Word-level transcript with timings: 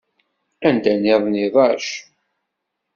Anda-nniḍen 0.67 1.35
iḍac. 1.45 1.87